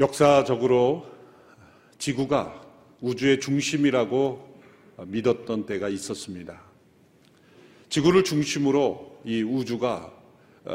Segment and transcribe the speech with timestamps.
[0.00, 1.06] 역사적으로
[1.98, 2.58] 지구가
[3.02, 4.62] 우주의 중심이라고
[5.06, 6.58] 믿었던 때가 있었습니다.
[7.90, 10.10] 지구를 중심으로 이 우주가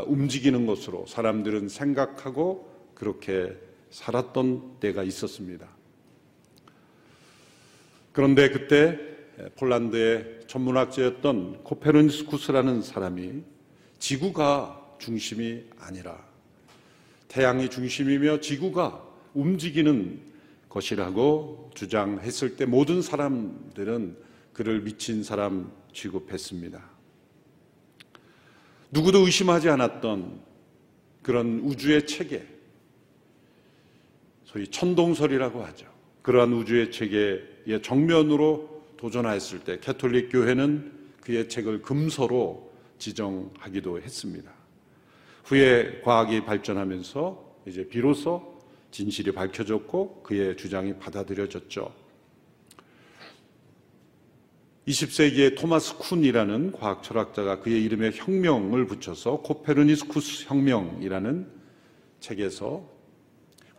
[0.05, 3.58] 움직이는 것으로 사람들은 생각하고 그렇게
[3.90, 5.68] 살았던 때가 있었습니다.
[8.12, 8.99] 그런데 그때
[9.55, 13.41] 폴란드의 천문학자였던 코페르니스쿠스라는 사람이
[13.98, 16.23] 지구가 중심이 아니라
[17.27, 19.05] 태양이 중심이며 지구가
[19.35, 20.20] 움직이는
[20.70, 24.17] 것이라고 주장했을 때 모든 사람들은
[24.53, 26.84] 그를 미친 사람 취급했습니다.
[28.91, 30.40] 누구도 의심하지 않았던
[31.21, 32.45] 그런 우주의 체계,
[34.43, 35.88] 소위 천동설이라고 하죠.
[36.21, 44.51] 그러한 우주의 체계의 정면으로 도전하였을 때 캐톨릭 교회는 그의 책을 금서로 지정하기도 했습니다.
[45.43, 48.54] 후에 과학이 발전하면서 이제 비로소
[48.96, 51.93] 진실이 밝혀졌고 그의 주장이 받아들여졌죠.
[54.88, 61.46] 20세기에 토마스 쿤이라는 과학 철학자가 그의 이름에 혁명을 붙여서 코페르니스쿠스 혁명이라는
[62.21, 62.90] 책에서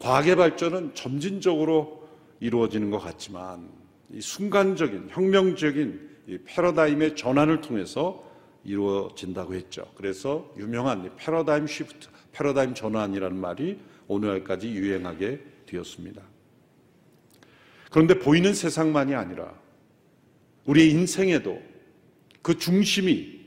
[0.01, 2.07] 과학의 발전은 점진적으로
[2.41, 3.71] 이루어지는 것 같지만
[4.13, 8.23] 이 순간적인 혁명적인 이 패러다임의 전환을 통해서
[8.65, 9.91] 이루어진다고 했죠.
[9.95, 13.79] 그래서 유명한 패러다임 시프트, 패러다임 전환이라는 말이
[14.09, 16.23] 오늘날까지 유행하게 되었습니다.
[17.91, 19.53] 그런데 보이는 세상만이 아니라
[20.67, 21.61] 우리의 인생에도
[22.43, 23.41] 그 중심이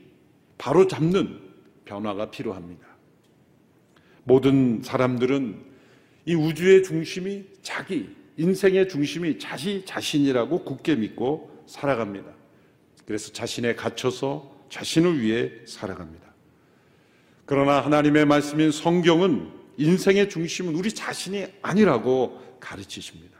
[0.58, 1.40] 바로 잡는
[1.84, 2.86] 변화가 필요합니다.
[4.24, 5.64] 모든 사람들은
[6.26, 12.30] 이 우주의 중심이 자기, 인생의 중심이 자시 자신이라고 굳게 믿고 살아갑니다.
[13.06, 16.26] 그래서 자신에 갇혀서 자신을 위해 살아갑니다.
[17.46, 23.38] 그러나 하나님의 말씀인 성경은 인생의 중심은 우리 자신이 아니라고 가르치십니다.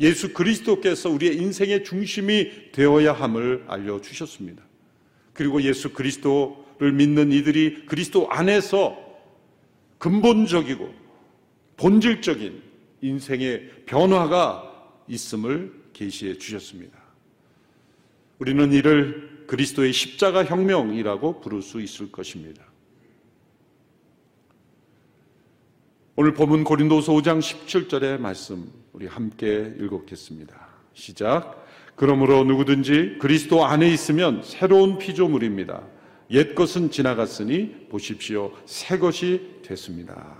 [0.00, 4.62] 예수 그리스도께서 우리의 인생의 중심이 되어야 함을 알려주셨습니다.
[5.32, 8.98] 그리고 예수 그리스도를 믿는 이들이 그리스도 안에서
[9.98, 10.94] 근본적이고
[11.78, 12.62] 본질적인
[13.00, 16.98] 인생의 변화가 있음을 계시해 주셨습니다.
[18.38, 22.65] 우리는 이를 그리스도의 십자가 혁명이라고 부를 수 있을 것입니다.
[26.18, 30.56] 오늘 본문 고린도서 5장 17절의 말씀 우리 함께 읽었겠습니다.
[30.94, 31.66] 시작.
[31.94, 35.82] 그러므로 누구든지 그리스도 안에 있으면 새로운 피조물입니다.
[36.30, 38.50] 옛 것은 지나갔으니 보십시오.
[38.64, 40.38] 새 것이 됐습니다.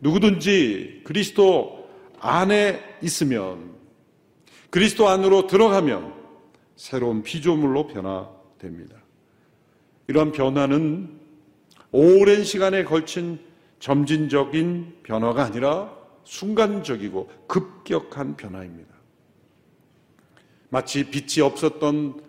[0.00, 1.88] 누구든지 그리스도
[2.20, 3.76] 안에 있으면
[4.68, 6.12] 그리스도 안으로 들어가면
[6.76, 8.94] 새로운 피조물로 변화됩니다.
[10.08, 11.18] 이러한 변화는
[11.92, 13.47] 오랜 시간에 걸친
[13.78, 18.94] 점진적인 변화가 아니라 순간적이고 급격한 변화입니다.
[20.68, 22.20] 마치 빛이 없었던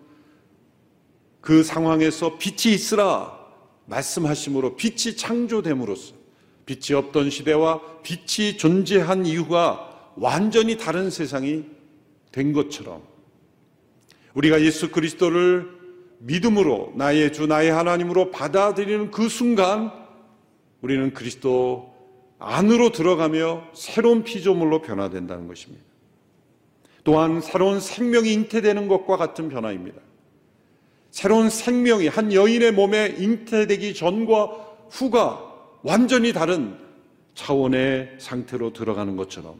[1.40, 3.38] 그 상황에서 빛이 있으라
[3.86, 6.14] 말씀하심으로 빛이 창조됨으로써
[6.64, 11.64] 빛이 없던 시대와 빛이 존재한 이유가 완전히 다른 세상이
[12.32, 13.02] 된 것처럼
[14.34, 15.68] 우리가 예수 그리스도를
[16.18, 19.99] 믿음으로 나의 주 나의 하나님으로 받아들이는 그 순간
[20.82, 21.94] 우리는 그리스도
[22.38, 25.84] 안으로 들어가며 새로운 피조물로 변화된다는 것입니다.
[27.04, 30.00] 또한 새로운 생명이 잉태되는 것과 같은 변화입니다.
[31.10, 35.50] 새로운 생명이 한 여인의 몸에 잉태되기 전과 후가
[35.82, 36.78] 완전히 다른
[37.34, 39.56] 차원의 상태로 들어가는 것처럼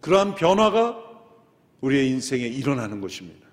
[0.00, 1.02] 그러한 변화가
[1.80, 3.45] 우리의 인생에 일어나는 것입니다.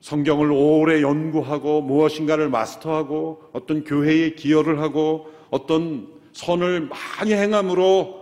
[0.00, 8.20] 성경을 오래 연구하고 무엇인가를 마스터하고 어떤 교회에 기여를 하고 어떤 선을 많이 행함으로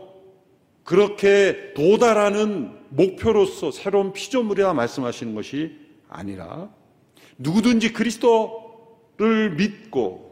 [0.82, 5.76] 그렇게 도달하는 목표로서 새로운 피조물이라 말씀하시는 것이
[6.08, 6.70] 아니라
[7.36, 10.28] 누구든지 그리스도를 믿고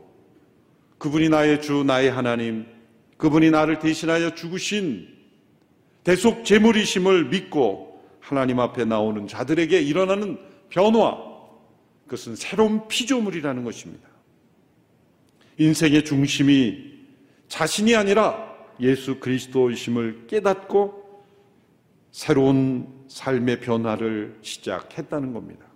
[0.98, 2.66] 그분이 나의 주, 나의 하나님,
[3.18, 5.08] 그분이 나를 대신하여 죽으신
[6.04, 10.38] 대속 제물이심을 믿고 하나님 앞에 나오는 자들에게 일어나는
[10.70, 11.25] 변화,
[12.06, 14.08] 그것은 새로운 피조물이라는 것입니다.
[15.58, 16.94] 인생의 중심이
[17.48, 21.24] 자신이 아니라 예수 그리스도이심을 깨닫고
[22.12, 25.66] 새로운 삶의 변화를 시작했다는 겁니다.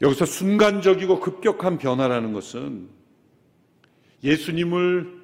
[0.00, 2.88] 여기서 순간적이고 급격한 변화라는 것은
[4.24, 5.20] 예수님을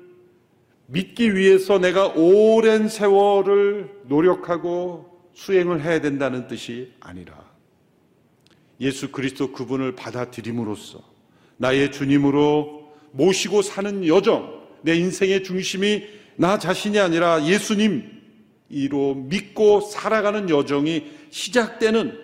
[0.87, 7.56] 믿기 위해서 내가 오랜 세월을 노력하고 수행을 해야 된다는 뜻이 아니라
[8.81, 11.01] 예수 그리스도 그분을 받아들임으로써
[11.57, 16.05] 나의 주님으로 모시고 사는 여정, 내 인생의 중심이
[16.37, 22.21] 나 자신이 아니라 예수님이로 믿고 살아가는 여정이 시작되는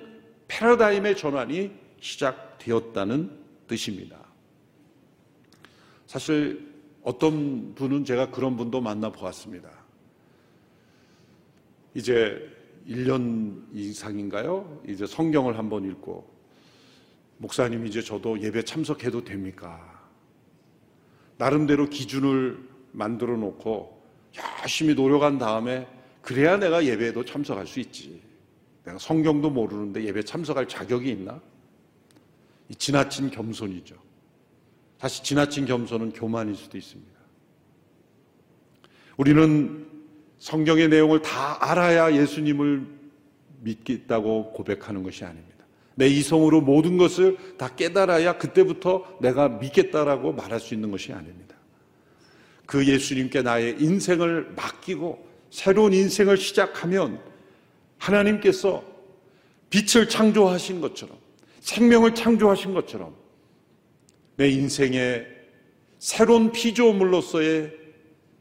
[0.49, 1.71] 패러다임의 전환이
[2.01, 3.31] 시작되었다는
[3.67, 4.19] 뜻입니다.
[6.07, 6.71] 사실
[7.03, 9.71] 어떤 분은 제가 그런 분도 만나 보았습니다.
[11.95, 12.39] 이제
[12.87, 14.83] 1년 이상인가요?
[14.87, 16.32] 이제 성경을 한번 읽고
[17.43, 20.01] 목사님 이제 저도 예배 참석해도 됩니까?
[21.39, 22.57] 나름대로 기준을
[22.93, 24.01] 만들어 놓고
[24.63, 25.89] 열심히 노력한 다음에
[26.21, 28.23] 그래야 내가 예배에도 참석할 수 있지.
[28.85, 31.41] 내가 성경도 모르는데 예배 참석할 자격이 있나?
[32.69, 33.97] 이 지나친 겸손이죠.
[34.99, 37.13] 사실 지나친 겸손은 교만일 수도 있습니다.
[39.17, 39.89] 우리는
[40.39, 42.87] 성경의 내용을 다 알아야 예수님을
[43.63, 45.52] 믿겠다고 고백하는 것이 아닙니다.
[45.95, 51.57] 내 이성으로 모든 것을 다 깨달아야 그때부터 내가 믿겠다라고 말할 수 있는 것이 아닙니다.
[52.67, 57.21] 그 예수님께 나의 인생을 맡기고 새로운 인생을 시작하면
[57.99, 58.83] 하나님께서
[59.71, 61.17] 빛을 창조하신 것처럼
[61.61, 63.15] 생명을 창조하신 것처럼
[64.37, 65.27] 내 인생의
[65.99, 67.73] 새로운 피조물로서의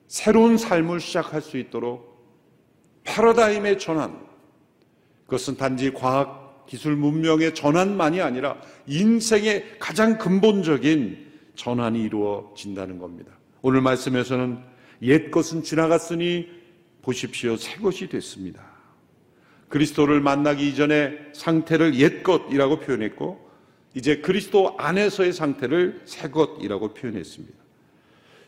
[0.07, 2.11] 새로운 삶을 시작할 수 있도록
[3.03, 4.19] 패러다임의 전환
[5.25, 13.31] 그것은 단지 과학 기술 문명의 전환만이 아니라 인생의 가장 근본적인 전환이 이루어진다는 겁니다.
[13.61, 14.59] 오늘 말씀에서는
[15.03, 16.49] 옛 것은 지나갔으니
[17.01, 18.63] 보십시오 새 것이 됐습니다.
[19.69, 23.49] 그리스도를 만나기 이전의 상태를 옛 것이라고 표현했고
[23.93, 27.57] 이제 그리스도 안에서의 상태를 새 것이라고 표현했습니다.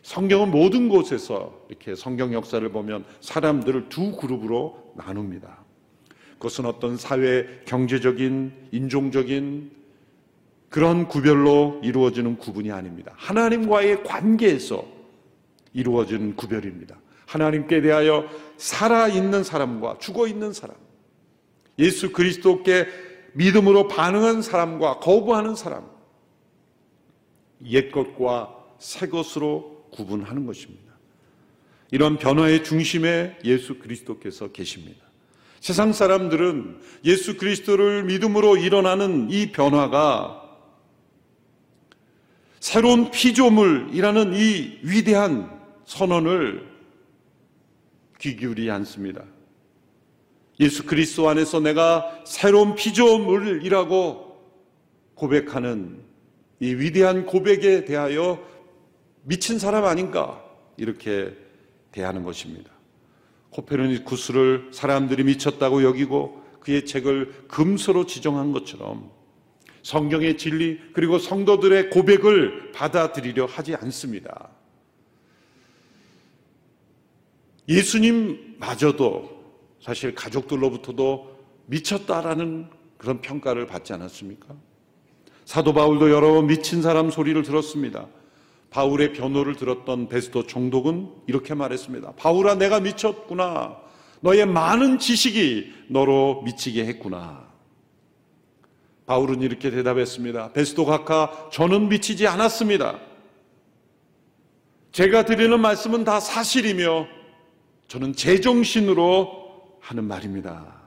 [0.03, 5.62] 성경은 모든 곳에서 이렇게 성경 역사를 보면 사람들을 두 그룹으로 나눕니다.
[6.43, 9.71] 그것은 어떤 사회 경제적인 인종적인
[10.67, 13.13] 그런 구별로 이루어지는 구분이 아닙니다.
[13.15, 14.85] 하나님과의 관계에서
[15.71, 16.99] 이루어지는 구별입니다.
[17.27, 20.75] 하나님께 대하여 살아있는 사람과 죽어있는 사람,
[21.79, 22.87] 예수 그리스도께
[23.33, 25.89] 믿음으로 반응한 사람과 거부하는 사람,
[27.67, 30.91] 옛 것과 새 것으로 구분하는 것입니다.
[31.91, 35.12] 이런 변화의 중심에 예수 그리스도께서 계십니다.
[35.63, 40.43] 세상 사람들은 예수 그리스도를 믿음으로 일어나는 이 변화가
[42.59, 45.49] 새로운 피조물이라는 이 위대한
[45.85, 46.67] 선언을
[48.19, 49.23] 귀 기울이 않습니다.
[50.59, 54.43] 예수 그리스도 안에서 내가 새로운 피조물이라고
[55.15, 56.03] 고백하는
[56.59, 58.45] 이 위대한 고백에 대하여
[59.21, 60.43] 미친 사람 아닌가
[60.75, 61.33] 이렇게
[61.93, 62.69] 대하는 것입니다.
[63.53, 69.11] 코페르니쿠스를 사람들이 미쳤다고 여기고 그의 책을 금서로 지정한 것처럼
[69.83, 74.49] 성경의 진리 그리고 성도들의 고백을 받아들이려 하지 않습니다.
[77.67, 79.43] 예수님마저도
[79.81, 81.33] 사실 가족들로부터도
[81.65, 84.55] 미쳤다라는 그런 평가를 받지 않았습니까?
[85.45, 88.07] 사도 바울도 여러 번 미친 사람 소리를 들었습니다.
[88.73, 92.13] 바울의 변호를 들었던 베스도 총독은 이렇게 말했습니다.
[92.13, 93.77] 바울아, 내가 미쳤구나.
[94.21, 97.47] 너의 많은 지식이 너로 미치게 했구나.
[99.05, 100.53] 바울은 이렇게 대답했습니다.
[100.53, 102.99] 베스도 각하, 저는 미치지 않았습니다.
[104.91, 107.05] 제가 드리는 말씀은 다 사실이며
[107.87, 110.81] 저는 제정신으로 하는 말입니다.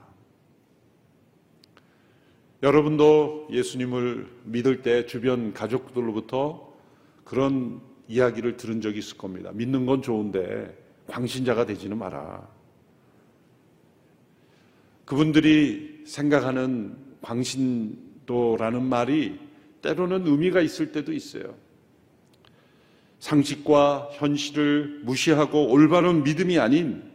[2.63, 6.66] 여러분도 예수님을 믿을 때 주변 가족들로부터
[7.27, 9.51] 그런 이야기를 들은 적이 있을 겁니다.
[9.53, 10.73] 믿는 건 좋은데
[11.07, 12.47] 광신자가 되지는 마라.
[15.03, 19.37] 그분들이 생각하는 광신도라는 말이
[19.81, 21.53] 때로는 의미가 있을 때도 있어요.
[23.19, 27.11] 상식과 현실을 무시하고 올바른 믿음이 아닌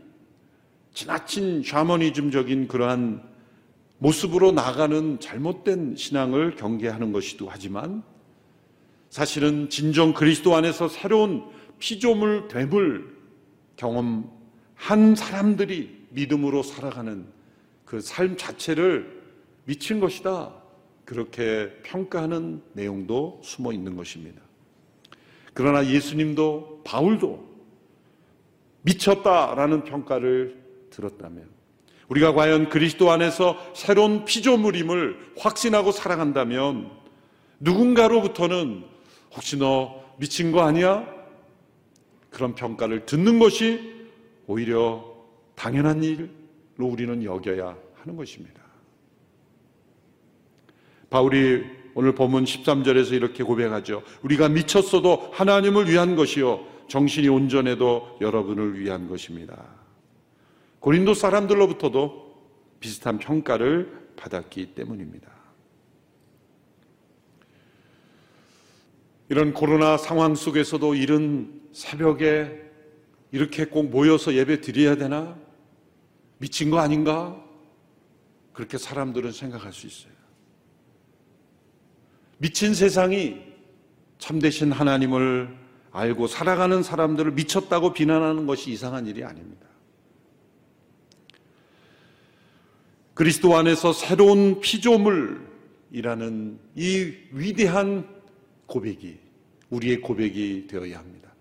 [0.93, 3.23] 지나친 샤머니즘적인 그러한
[3.97, 8.03] 모습으로 나가는 잘못된 신앙을 경계하는 것이기도 하지만
[9.13, 11.45] 사실은 진정 그리스도 안에서 새로운
[11.79, 13.15] 피조물 됨을
[13.77, 17.27] 경험한 사람들이 믿음으로 살아가는
[17.85, 19.21] 그 삶 자체를
[19.67, 20.55] 미친 것이다.
[21.05, 24.41] 그렇게 평가하는 내용도 숨어 있는 것입니다.
[25.53, 27.47] 그러나 예수님도 바울도
[28.81, 30.57] 미쳤다라는 평가를
[30.89, 31.51] 들었다면
[32.09, 36.91] 우리가 과연 그리스도 안에서 새로운 피조물임을 확신하고 살아간다면
[37.61, 38.92] 누군가로부터는
[39.35, 41.07] 혹시 너 미친 거 아니야?
[42.31, 44.07] 그런 평가를 듣는 것이
[44.47, 45.05] 오히려
[45.55, 48.63] 당연한 일로 우리는 여겨야 하는 것입니다.
[51.11, 54.03] 바울이 오늘 본문 13절에서 이렇게 고백하죠.
[54.23, 56.65] 우리가 미쳤어도 하나님을 위한 것이요.
[56.89, 59.63] 정신이 온전해도 여러분을 위한 것입니다.
[60.81, 62.33] 고린도 사람들로부터도
[62.81, 65.42] 비슷한 평가를 받았기 때문입니다.
[69.33, 72.53] 이런 코로나 상황 속에서도 이른 새벽에
[73.31, 75.39] 이렇게 꼭 모여서 예배 드려야 되나?
[76.37, 77.43] 미친 거 아닌가?
[78.53, 80.13] 그렇게 사람들은 생각할 수 있어요.
[82.37, 83.41] 미친 세상이
[84.19, 85.57] 참되신 하나님을
[85.93, 89.67] 알고 살아가는 사람들을 미쳤다고 비난하는 것이 이상한 일이 아닙니다.
[93.15, 98.07] 그리스도 안에서 새로운 피조물이라는 이 위대한
[98.67, 99.22] 고백이
[99.73, 101.35] 우리의 고백이 되어야 합니다.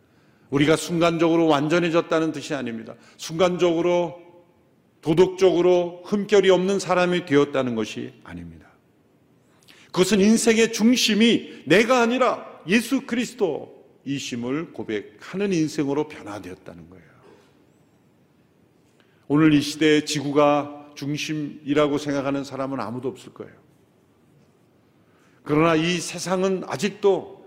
[0.49, 2.95] 우리가 순간적으로 완전해졌다는 뜻이 아닙니다.
[3.17, 4.21] 순간적으로
[5.01, 8.67] 도덕적으로 흠결이 없는 사람이 되었다는 것이 아닙니다.
[9.87, 17.05] 그것은 인생의 중심이 내가 아니라 예수 그리스도 이심을 고백하는 인생으로 변화되었다는 거예요.
[19.27, 23.53] 오늘 이 시대에 지구가 중심이라고 생각하는 사람은 아무도 없을 거예요.
[25.43, 27.40] 그러나 이 세상은 아직도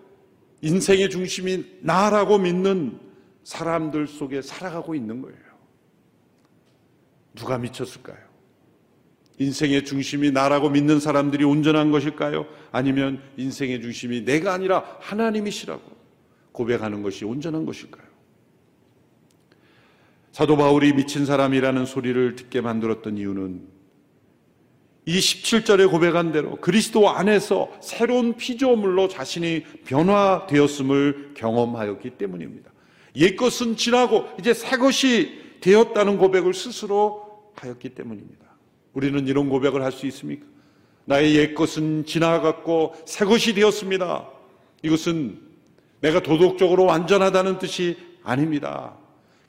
[0.64, 2.99] 인생의 중심이 나라고 믿는
[3.42, 5.38] 사람들 속에 살아가고 있는 거예요.
[7.35, 8.16] 누가 미쳤을까요?
[9.38, 12.47] 인생의 중심이 나라고 믿는 사람들이 온전한 것일까요?
[12.73, 15.83] 아니면 인생의 중심이 내가 아니라 하나님이시라고
[16.52, 18.06] 고백하는 것이 온전한 것일까요?
[20.33, 23.74] 사도 바울이 미친 사람이라는 소리를 듣게 만들었던 이유는
[25.07, 32.71] 이 17절에 고백한 대로 그리스도 안에서 새로운 피조물로 자신이 변화되었음을 경험하였기 때문입니다.
[33.17, 38.45] 옛것은 지나고 이제 새 것이 되었다는 고백을 스스로 하였기 때문입니다.
[38.95, 40.47] 우리는 이런 고백을 할 수 있습니까?
[41.07, 44.27] 나의 옛것은 지나갔고 새 것이 되었습니다.
[44.83, 45.39] 이것은
[46.01, 48.95] 내가 도덕적으로 완전하다는 뜻이 아닙니다.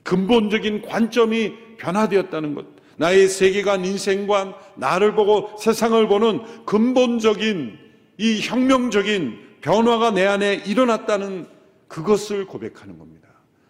[0.03, 2.74] 근본적인 관점이 변화되었다는 것.
[2.97, 7.77] 나의 세계관, 인생관, 나를 보고 세상을 보는 근본적인
[8.17, 11.47] 이 혁명적인 변화가 내 안에 일어났다는
[11.87, 13.27] 그것을 고백하는 겁니다.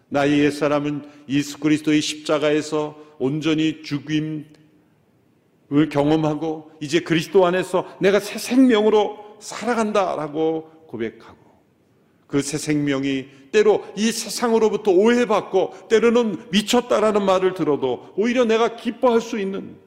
[0.10, 4.46] 나의 옛사람은 예수 그리스도의 십자가에서 온전히 죽임을
[5.92, 11.45] 경험하고 이제 그리스도 안에서 내가 새 생명으로 살아간다라고 고백하고
[12.28, 19.40] 그 새 생명이 때로 이 세상으로부터 오해받고 때로는 미쳤다라는 말을 들어도 오히려 내가 기뻐할 수
[19.40, 19.78] 있는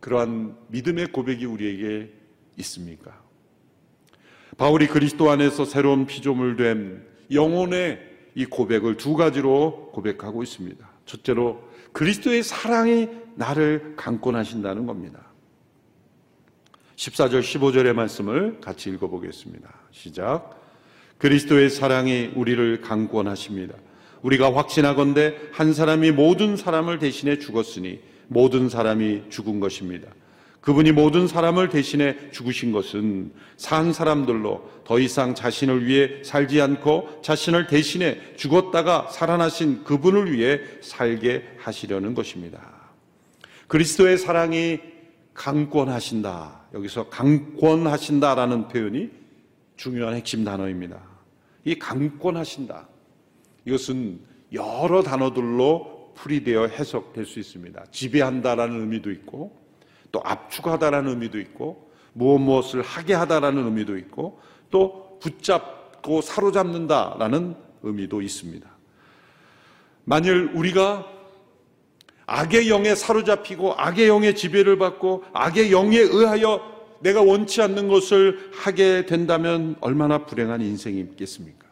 [0.00, 2.12] 그러한 믿음의 고백이 우리에게
[2.58, 3.20] 있습니까?
[4.58, 8.00] 바울이 그리스도 안에서 새로운 피조물 된 영혼의
[8.34, 10.88] 이 고백을 두 가지로 고백하고 있습니다.
[11.06, 11.62] 첫째로
[11.92, 15.32] 그리스도의 사랑이 나를 강권하신다는 겁니다.
[16.96, 19.68] 14절 15절의 말씀을 같이 읽어보겠습니다.
[19.90, 20.61] 시작.
[21.22, 23.74] 그리스도의 사랑이 우리를 강권하십니다.
[24.22, 30.08] 우리가 확신하건대 한 사람이 모든 사람을 대신해 죽었으니 모든 사람이 죽은 것입니다.
[30.62, 37.68] 그분이 모든 사람을 대신해 죽으신 것은 산 사람들로 더 이상 자신을 위해 살지 않고 자신을
[37.68, 42.60] 대신해 죽었다가 살아나신 그분을 위해 살게 하시려는 것입니다.
[43.68, 44.80] 그리스도의 사랑이
[45.34, 46.62] 강권하신다.
[46.74, 49.10] 여기서 강권하신다라는 표현이
[49.76, 51.11] 중요한 핵심 단어입니다.
[51.64, 52.88] 이 강권하신다.
[53.64, 54.20] 이것은
[54.52, 57.84] 여러 단어들로 풀이되어 해석될 수 있습니다.
[57.90, 59.56] 지배한다라는 의미도 있고
[60.10, 64.40] 또 압축하다라는 의미도 있고 무엇 무엇을 하게 하다라는 의미도 있고
[64.70, 68.68] 또 붙잡고 사로잡는다라는 의미도 있습니다.
[70.04, 71.06] 만일 우리가
[72.26, 76.71] 악의 영에 사로잡히고 악의 영의 지배를 받고 악의 영에 의하여
[77.02, 81.66] 내가 원치 않는 것을 하게 된다면 얼마나 불행한 인생이 있겠습니까?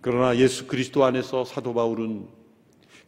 [0.00, 2.26] 그러나 예수 그리스도 안에서 사도 바울은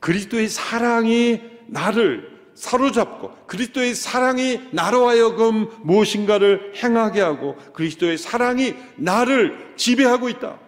[0.00, 10.28] 그리스도의 사랑이 나를 사로잡고 그리스도의 사랑이 나로 하여금 무엇인가를 행하게 하고 그리스도의 사랑이 나를 지배하고
[10.28, 10.58] 있다.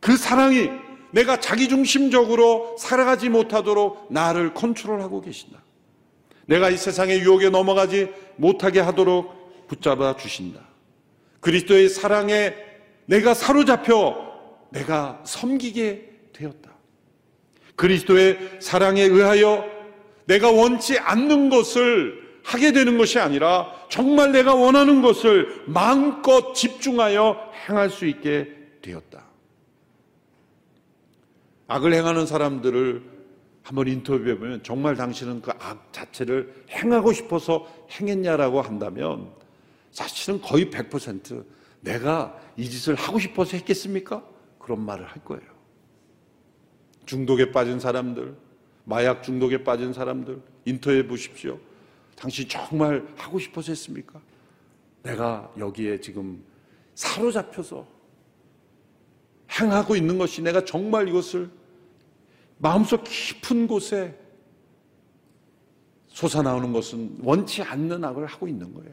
[0.00, 0.70] 그 사랑이
[1.10, 5.60] 내가 자기중심적으로 살아가지 못하도록 나를 컨트롤하고 계신다.
[6.48, 10.60] 내가 이 세상의 유혹에 넘어가지 못하게 하도록 붙잡아 주신다.
[11.40, 12.54] 그리스도의 사랑에
[13.04, 14.16] 내가 사로잡혀
[14.70, 16.70] 내가 섬기게 되었다.
[17.76, 19.64] 그리스도의 사랑에 의하여
[20.24, 27.90] 내가 원치 않는 것을 하게 되는 것이 아니라 정말 내가 원하는 것을 마음껏 집중하여 행할
[27.90, 28.48] 수 있게
[28.80, 29.22] 되었다.
[31.66, 33.17] 악을 행하는 사람들을
[33.68, 39.30] 한번 인터뷰해 보면 정말 당신은 그 악 자체를 행하고 싶어서 행했냐라고 한다면
[39.90, 41.44] 사실은 거의 100%
[41.82, 44.24] 내가 이 짓을 하고 싶어서 했겠습니까?
[44.58, 45.42] 그런 말을 할 거예요.
[47.04, 48.34] 중독에 빠진 사람들,
[48.84, 51.58] 마약 중독에 빠진 사람들 인터뷰해 보십시오.
[52.16, 54.18] 당신 정말 하고 싶어서 했습니까?
[55.02, 56.42] 내가 여기에 지금
[56.94, 57.86] 사로잡혀서
[59.60, 61.57] 행하고 있는 것이 내가 정말 이것을
[62.58, 64.14] 마음속 깊은 곳에
[66.08, 68.92] 솟아나오는 것은 원치 않는 악을 하고 있는 거예요.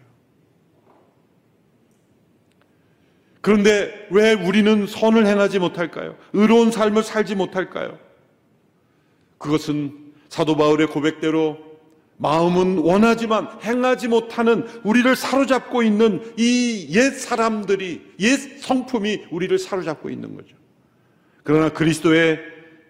[3.42, 6.18] 그런데 왜 우리는 선을 행하지 못할까요?
[6.34, 7.98] 의로운 삶을 살지 못할까요?
[9.38, 11.58] 그것은 사도 바울의 고백대로
[12.18, 20.36] 마음은 원하지만 행하지 못하는 우리를 사로잡고 있는 이 옛 사람들이, 옛 성품이 우리를 사로잡고 있는
[20.36, 20.56] 거죠.
[21.44, 22.40] 그러나 그리스도의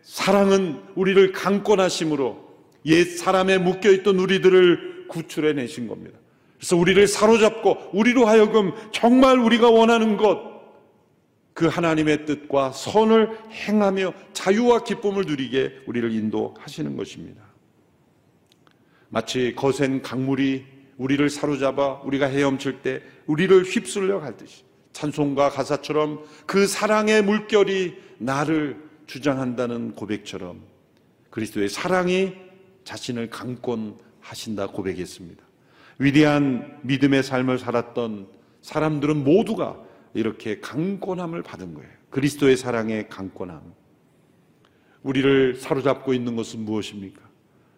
[0.05, 2.45] 사랑은 우리를 강권하심으로
[2.85, 6.19] 옛 사람에 묶여있던 우리들을 구출해 내신 겁니다.
[6.57, 10.39] 그래서 우리를 사로잡고 우리로 하여금 정말 우리가 원하는 것,
[11.53, 17.41] 그 하나님의 뜻과 선을 행하며 자유와 기쁨을 누리게 우리를 인도하시는 것입니다.
[19.09, 20.65] 마치 거센 강물이
[20.97, 28.84] 우리를 사로잡아 우리가 헤엄칠 때 우리를 휩쓸려 갈 듯이 찬송과 가사처럼 그 사랑의 물결이 나를
[29.07, 30.61] 주장한다는 고백처럼
[31.29, 32.33] 그리스도의 사랑이
[32.83, 35.43] 자신을 강권하신다 고백했습니다.
[35.99, 38.27] 위대한 믿음의 삶을 살았던
[38.61, 39.77] 사람들은 모두가
[40.13, 41.89] 이렇게 강권함을 받은 거예요.
[42.09, 43.61] 그리스도의 사랑의 강권함.
[45.03, 47.21] 우리를 사로잡고 있는 것은 무엇입니까?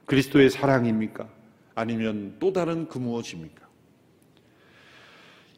[0.05, 1.27] 그리스도의 사랑입니까?
[1.75, 3.67] 아니면 또 다른 그 무엇입니까?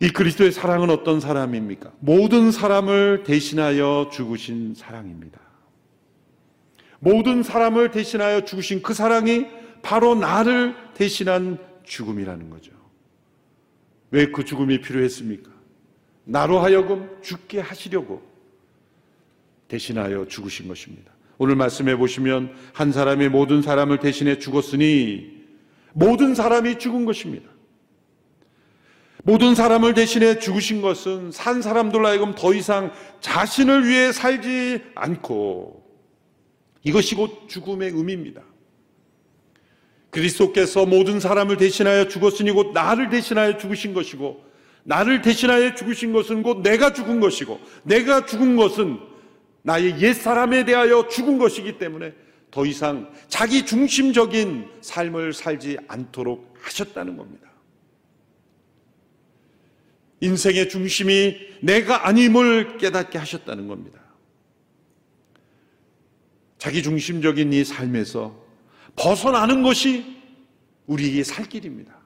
[0.01, 1.91] 이 그리스도의 사랑은 어떤 사람입니까?
[1.99, 5.49] 모든 사람을 대신하여 죽으신 사랑입니다.
[7.00, 9.48] 모든 사람을 대신하여 죽으신 그 사랑이
[9.82, 12.72] 바로 나를 대신한 죽음이라는 거죠.
[14.12, 15.50] 왜 그 죽음이 필요했습니까?
[16.25, 18.22] 나로 하여금 죽게 하시려고
[19.68, 21.12] 대신하여 죽으신 것입니다.
[21.38, 25.40] 오늘 말씀해 보시면 한 사람이 모든 사람을 대신해 죽었으니
[25.94, 27.50] 모든 사람이 죽은 것입니다.
[29.24, 35.78] 모든 사람을 대신해 죽으신 것은 산 사람들 하여금 더 이상 자신을 위해 살지 않고
[36.83, 38.42] 이것이 곧 죽음의 의미입니다.
[40.09, 44.44] 그리스도께서 모든 사람을 대신하여 죽었으니 곧 나를 대신하여 죽으신 것이고
[44.83, 49.00] 나를 대신하여 죽으신 것은 곧 내가 죽은 것이고 내가 죽은 것은
[49.61, 52.13] 나의 옛사람에 대하여 죽은 것이기 때문에
[52.50, 57.50] 더 이상 자기 중심적인 삶을 살지 않도록 하셨다는 겁니다.
[60.22, 63.99] 인생의 중심이 내가 아님을 깨닫게 하셨다는 겁니다.
[66.59, 68.35] 자기 중심적인 이 삶에서
[68.95, 70.17] 벗어나는 것이
[70.85, 71.98] 우리에게 살 길입니다.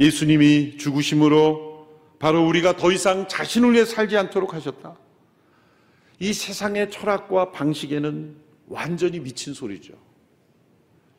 [0.00, 4.98] 예수님이 죽으심으로 바로 우리가 더 이상 자신을 위해 살지 않도록 하셨다.
[6.18, 9.94] 이 세상의 철학과 방식에는 완전히 미친 소리죠.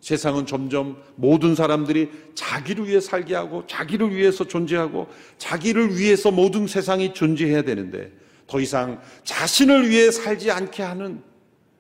[0.02, 5.08] 세상은 점점 모든 사람들이 자기를 위해 살게 하고 자기를 위해서 존재하고
[5.38, 8.12] 자기를 위해서 모든 세상이 존재해야 되는데
[8.48, 11.24] 더 이상 자신을 위해 살지 않게 하는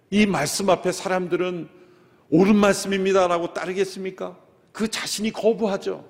[0.09, 1.69] 이 말씀 앞에 사람들은
[2.29, 4.37] 옳은 말씀입니다라고 따르겠습니까?
[4.71, 6.05] 그 자신이 거부하죠.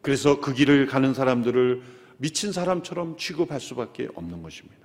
[0.00, 1.82] 그래서 그 길을 가는 사람들을
[2.18, 4.82] 미친 사람처럼 취급할 수밖에 없는 것입니다.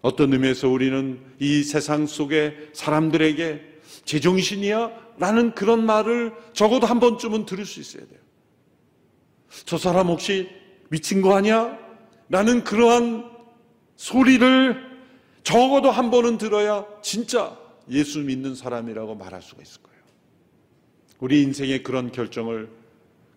[0.00, 3.60] 어떤 의미에서 우리는 이 세상 속에 사람들에게
[4.04, 5.08] 제정신이야?
[5.18, 8.20] 라는 그런 말을 적어도 한 번쯤은 들을 수 있어야 돼요.
[9.64, 10.48] 저 사람 혹시
[10.90, 11.76] 미친 거 아니야?
[12.28, 13.24] 라는 그러한
[13.96, 14.88] 소리를
[15.42, 17.56] 적어도 한 번은 들어야 진짜
[17.90, 19.98] 예수 믿는 사람이라고 말할 수가 있을 거예요.
[21.20, 22.68] 우리 인생의 그런 결정을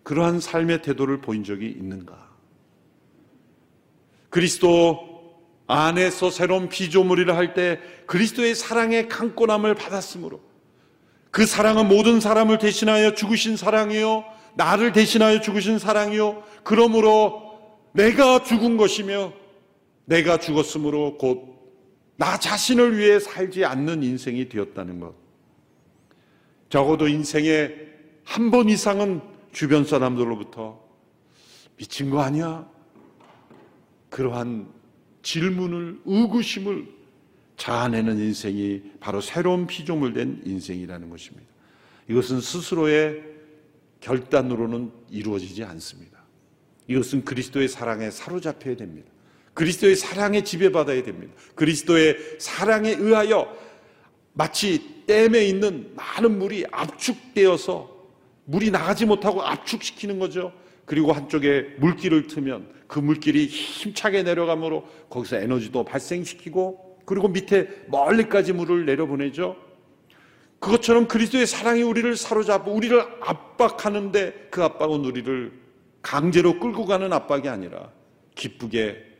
[0.02, 2.30] 그러한 삶의 태도를 보인 적이 있는가?
[4.30, 5.10] 그리스도
[5.66, 10.40] 안에서 새로운 피조물이라 할 때 그리스도의 사랑의 강권함을 받았으므로
[11.30, 14.24] 그 사랑은 모든 사람을 대신하여 죽으신 사랑이요
[14.54, 17.51] 나를 대신하여 죽으신 사랑이요 그러므로
[17.92, 19.32] 내가 죽은 것이며
[20.06, 21.52] 내가 죽었으므로 곧
[22.16, 25.14] 나 자신을 위해 살지 않는 인생이 되었다는 것.
[26.68, 27.70] 적어도 인생에
[28.22, 30.80] 한 번 이상은 주변 사람들로부터
[31.76, 32.70] 미친 거 아니야?
[34.08, 34.68] 그러한
[35.22, 36.86] 질문을, 의구심을
[37.56, 41.50] 자아내는 인생이 바로 새로운 피조물 된 인생이라는 것입니다.
[42.08, 43.20] 이것은 스스로의
[44.00, 46.21] 결단으로는 이루어지지 않습니다.
[46.86, 49.10] 이것은 그리스도의 사랑에 사로잡혀야 됩니다.
[49.54, 51.34] 그리스도의 사랑에 지배받아야 됩니다.
[51.54, 53.54] 그리스도의 사랑에 의하여
[54.32, 57.90] 마치 댐에 있는 많은 물이 압축되어서
[58.44, 60.52] 물이 나가지 못하고 압축시키는 거죠.
[60.84, 68.84] 그리고 한쪽에 물길을 트면 그 물길이 힘차게 내려가므로 거기서 에너지도 발생시키고 그리고 밑에 멀리까지 물을
[68.86, 69.56] 내려보내죠.
[70.58, 75.61] 그것처럼 그리스도의 사랑이 우리를 사로잡고 우리를 압박하는데 그 압박은 우리를
[76.02, 77.90] 강제로 끌고 가는 압박이 아니라
[78.34, 79.12] 기쁘게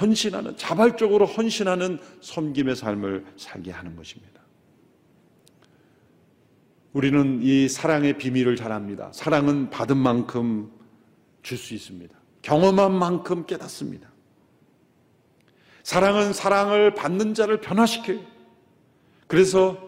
[0.00, 4.40] 헌신하는 자발적으로 헌신하는 섬김의 삶을 살게 하는 것입니다.
[6.92, 9.10] 우리는 이 사랑의 비밀을 잘 압니다.
[9.12, 10.72] 사랑은 받은 만큼
[11.42, 12.16] 줄 수 있습니다.
[12.42, 14.08] 경험한 만큼 깨닫습니다.
[15.82, 18.20] 사랑은 사랑을 받는 자를 변화시켜요.
[19.26, 19.78] 그래서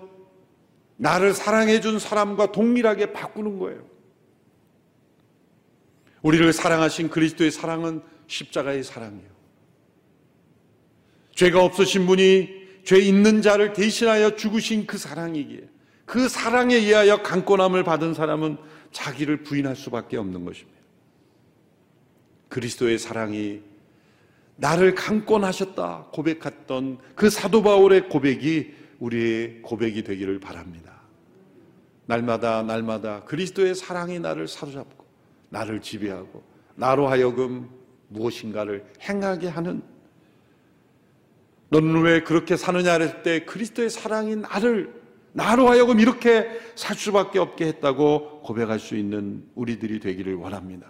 [0.97, 3.85] 나를 사랑해 준 사람과 동일하게 바꾸는 거예요.
[6.23, 9.29] 우리를 사랑하신 그리스도의 사랑은 십자가의 사랑이에요.
[11.35, 15.69] 죄가 없으신 분이 죄 있는 자를 대신하여 죽으신 그 사랑이기에
[16.05, 18.57] 그 사랑에 의하여 강권함을 받은 사람은
[18.93, 20.79] 자기를 부인할 수밖에 없는 것입니다.
[22.49, 23.61] 그리스도의 사랑이
[24.57, 31.03] 나를 강권하셨다 고백했던 그 사도 바울의 고백이 우리의 고백이 되기를 바랍니다.
[32.07, 35.05] 날마다 날마다 그리스도의 사랑이 나를 사로잡고
[35.51, 36.43] 나를 지배하고
[36.75, 37.69] 나로 하여금
[38.09, 39.83] 무엇인가를 행하게 하는
[41.71, 44.99] 너는 왜 그렇게 사느냐 할때 그리스도의 사랑이 나를
[45.33, 50.87] 나로 하여금 이렇게 살 수밖에 없게 했다고 고백할 수 있는 우리들이 되기를 원합니다.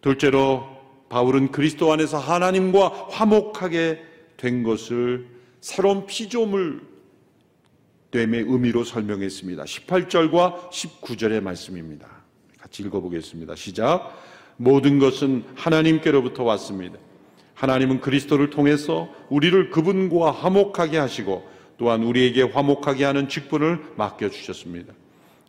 [0.00, 0.64] 둘째로
[1.08, 4.02] 바울은 그리스도 안에서 하나님과 화목하게
[4.36, 5.28] 된 것을
[5.60, 6.86] 새로운 피조물
[8.10, 9.64] 됨의 의미로 설명했습니다.
[9.64, 12.21] 18절과 19절의 말씀입니다.
[12.72, 13.54] 같이 읽어보겠습니다.
[13.54, 14.18] 시작.
[14.56, 16.96] 모든 것은 하나님께로부터 왔습니다.
[17.52, 24.94] 하나님은 그리스도를 통해서 우리를 그분과 화목하게 하시고 또한 우리에게 화목하게 하는 직분을 맡겨 주셨습니다.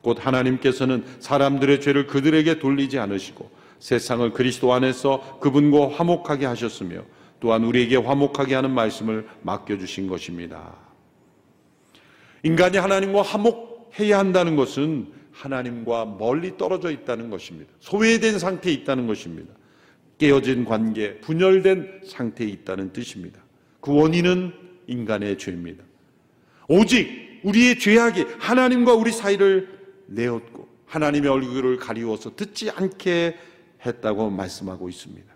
[0.02, 7.04] 곧 하나님께서는 사람들의 죄를 그들에게 돌리지 않으시고 세상을 그리스도 안에서 그분과 화목하게 하셨으며
[7.40, 10.76] 또한 우리에게 화목하게 하는 말씀을 맡겨 주신 것입니다.
[12.44, 17.72] 인간이 하나님과 화목해야 한다는 것은 하나님과 멀리 떨어져 있다는 것입니다.
[17.80, 19.54] 소외된 상태에 있다는 것입니다.
[20.18, 23.42] 깨어진 관계, 분열된 상태에 있다는 뜻입니다.
[23.82, 24.54] 그 원인은
[24.88, 25.84] 인간의 죄입니다.
[26.68, 33.38] 오직 우리의 죄악이 하나님과 우리 사이를 내었고 하나님의 얼굴을 가리워서 듣지 않게
[33.86, 35.34] 했다고 말씀하고 있습니다.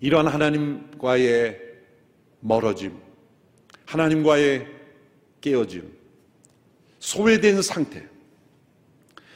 [0.00, 1.58] 이러한 하나님과의
[2.40, 2.92] 멀어짐,
[3.86, 4.66] 하나님과의
[5.40, 6.03] 깨어짐,
[7.04, 8.02] 소외된 상태,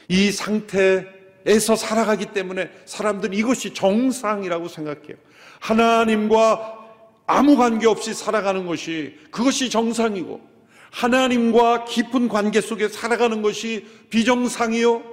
[0.07, 5.15] 이 상태에서 살아가기 때문에 사람들은 이것이 정상이라고 생각해요.
[5.59, 6.77] 하나님과
[7.27, 10.41] 아무 관계 없이 살아가는 것이 그것이 정상이고
[10.89, 15.03] 하나님과 깊은 관계 속에 살아가는 것이 비정상이요.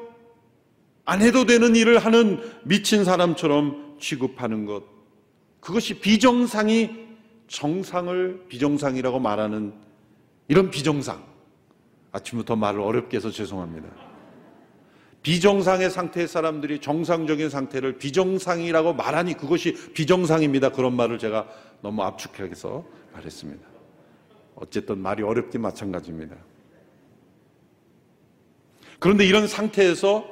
[1.05, 4.83] 안 해도 되는 일을 하는 미친 사람처럼 취급하는 것.
[5.61, 6.91] 그것이 비정상이
[7.49, 9.75] 정상을 비정상이라고 말하는
[10.49, 11.36] 이런 비정상.
[12.17, 13.89] 아침부터 말을 어렵게 해서 죄송합니다.
[15.23, 20.71] 비정상의 상태의 사람들이 정상적인 상태를 비정상이라고 말하니 그것이 비정상입니다.
[20.71, 21.49] 그런 말을 제가
[21.83, 23.67] 너무 압축해서 말했습니다.
[24.55, 26.37] 어쨌든 말이 어렵긴 마찬가지입니다.
[28.99, 30.27] 그런데 이런 상태에서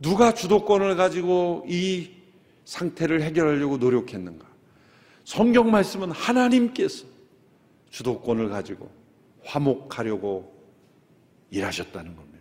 [0.00, 2.10] 누가 주도권을 가지고 이
[2.64, 4.44] 상태를 해결하려고 노력했는가?
[5.24, 7.06] 성경 말씀은 하나님께서
[7.90, 8.90] 주도권을 가지고
[9.44, 10.55] 화목하려고
[11.50, 12.36] 일하셨다는 겁니다.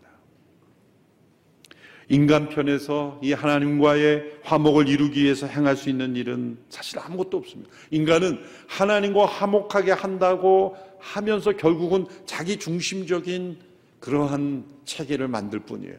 [2.08, 7.72] 인간 편에서 이 하나님과의 화목을 이루기 위해서 행할 수 있는 일은 사실 아무것도 없습니다.
[7.90, 13.58] 인간은 하나님과 화목하게 한다고 하면서 결국은 자기 중심적인
[14.00, 15.98] 그러한 체계를 만들 뿐이에요.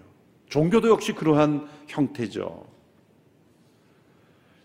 [0.48, 2.66] 종교도 역시 그러한 형태죠.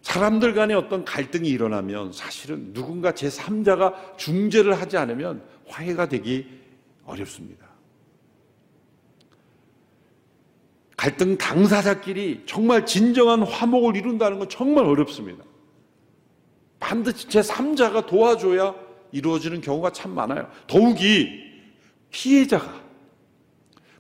[0.04, 6.48] 사람들 간에 어떤 갈등이 일어나면 사실은 누군가 제3자가 중재를 하지 않으면 화해가 되기
[7.06, 7.61] 어렵습니다.
[11.02, 15.44] 갈등 당사자끼리 정말 진정한 화목을 이룬다는 건 정말 어렵습니다.
[16.80, 18.76] 반드시 제3자가 도와줘야
[19.12, 20.48] 이루어지는 경우가 참 많아요.
[20.68, 21.28] 더욱이
[22.12, 22.84] 피해자가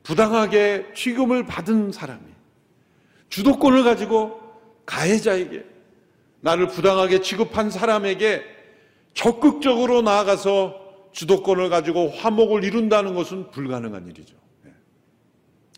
[0.03, 2.21] 부당하게 취급을 받은 사람이
[3.29, 4.39] 주도권을 가지고
[4.85, 5.65] 가해자에게
[6.41, 8.43] 나를 부당하게 취급한 사람에게
[9.15, 14.40] 적극적으로 나아가서 주도권을 가지고 화목을 이룬다는 것은 불가능한 일이죠.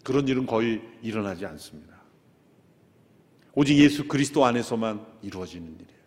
[0.03, 1.93] 그런 일은 거의 일어나지 않습니다.
[3.55, 6.03] 오직 예수 그리스도 안에서만 이루어지는 일이에요.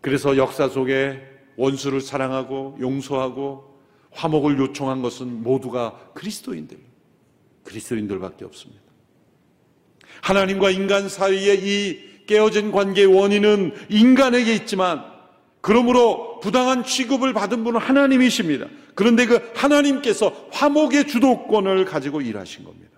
[0.00, 1.22] 그래서 역사 속에
[1.56, 3.74] 원수를 사랑하고 용서하고
[4.10, 6.78] 화목을 요청한 것은 모두가 그리스도인들,
[7.64, 8.82] 그리스도인들밖에 없습니다.
[10.20, 15.04] 하나님과 인간 사이의 이 깨어진 관계의 원인은 인간에게 있지만
[15.60, 18.66] 그러므로 부당한 취급을 받은 분은 하나님이십니다.
[18.94, 22.90] 그런데 그 하나님께서 화목의 주도권을 가지고 일하신 겁니다.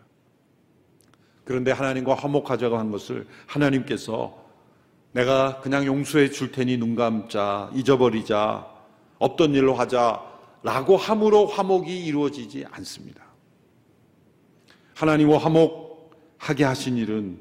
[1.44, 4.36] 그런데 하나님과 화목하자고 한 것을 하나님께서
[5.12, 8.66] 내가 그냥 용서해 줄 테니 눈 감자, 잊어버리자,
[9.18, 10.20] 없던 일로 하자,
[10.64, 13.22] 라고 함으로 화목이 이루어지지 않습니다.
[14.96, 17.38] 하나님과 화목하게 하신 일은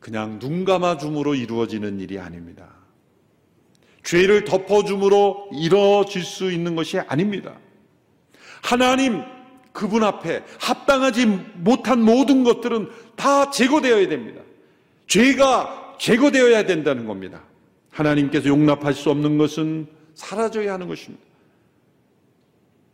[0.00, 2.76] 그냥 눈 감아줌으로 이루어지는 일이 아닙니다.
[4.06, 7.58] 죄를 덮어줌으로 이루어질 수 있는 것이 아닙니다.
[8.62, 9.22] 하나님
[9.72, 14.42] 그분 앞에 합당하지 못한 모든 것들은 다 제거되어야 됩니다.
[15.08, 17.42] 죄가 제거되어야 된다는 겁니다.
[17.90, 21.24] 하나님께서 용납할 수 없는 것은 사라져야 하는 것입니다.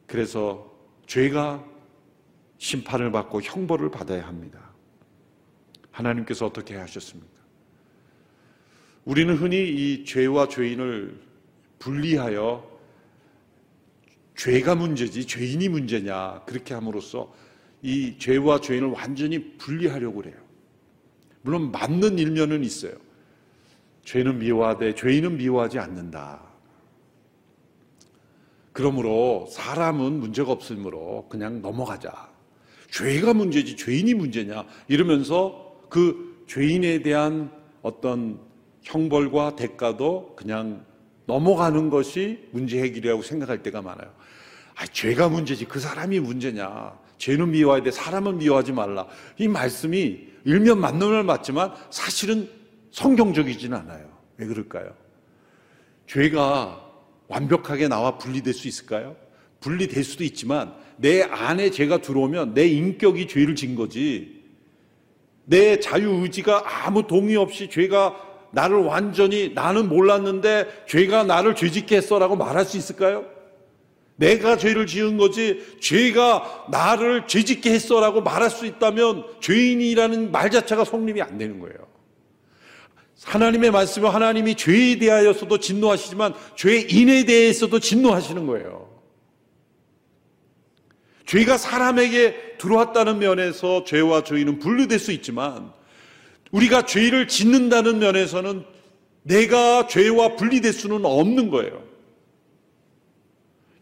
[0.06, 0.72] 그래서
[1.06, 1.62] 죄가
[2.56, 4.58] 심판을 받고 형벌을 받아야 합니다.
[5.90, 7.41] 하나님께서 어떻게 하셨습니까?
[9.04, 11.20] 우리는 흔히 이 죄와 죄인을
[11.78, 12.70] 분리하여
[14.36, 17.32] 죄가 문제지 죄인이 문제냐 그렇게 함으로써
[17.82, 20.36] 이 죄와 죄인을 완전히 분리하려고 그래요.
[21.42, 22.92] 물론 맞는 일면은 있어요.
[24.04, 26.40] 죄는 미워하되 죄인은 미워하지 않는다.
[28.72, 32.30] 그러므로 사람은 문제가 없으므로 그냥 넘어가자.
[32.90, 37.50] 죄가 문제지 죄인이 문제냐 이러면서 그 죄인에 대한
[37.82, 38.51] 어떤
[38.82, 40.84] 형벌과 대가도 그냥
[41.26, 44.10] 넘어가는 것이 문제 해결이라고 생각할 때가 많아요.
[44.74, 46.98] 아, 죄가 문제지 그 사람이 문제냐.
[47.18, 47.90] 죄는 미워야 돼.
[47.90, 49.06] 사람은 미워하지 말라.
[49.38, 52.48] 이 말씀이 일면 맞는 말 맞지만 사실은
[52.90, 54.08] 성경적이지는 않아요.
[54.36, 54.92] 왜 그럴까요?
[56.06, 56.84] 죄가
[57.28, 59.16] 완벽하게 나와 분리될 수 있을까요?
[59.60, 64.42] 분리될 수도 있지만 내 안에 죄가 들어오면 내 인격이 죄를 진 거지.
[65.44, 72.64] 내 자유의지가 아무 동의 없이 죄가 나를 완전히 나는 몰랐는데 죄가 나를 죄짓게 했어라고 말할
[72.64, 73.24] 수 있을까요?
[74.16, 81.20] 내가 죄를 지은 거지 죄가 나를 죄짓게 했어라고 말할 수 있다면 죄인이라는 말 자체가 성립이
[81.20, 81.76] 안 되는 거예요.
[83.24, 88.90] 하나님의 말씀은 하나님이 죄에 대하여서도 진노하시지만 죄인에 대해서도 진노하시는 거예요.
[91.26, 95.72] 죄가 사람에게 들어왔다는 면에서 죄와 죄인은 분류될 수 있지만
[96.52, 98.64] 우리가 죄를 짓는다는 면에서는
[99.24, 101.82] 내가 죄와 분리될 수는 없는 거예요.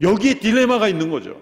[0.01, 1.41] 여기에 딜레마가 있는 거죠.